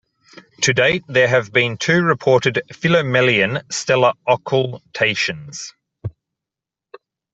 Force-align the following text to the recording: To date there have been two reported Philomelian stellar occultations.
To 0.61 0.73
date 0.73 1.03
there 1.07 1.27
have 1.27 1.53
been 1.53 1.77
two 1.77 2.01
reported 2.01 2.63
Philomelian 2.73 3.59
stellar 3.71 4.13
occultations. 4.27 5.75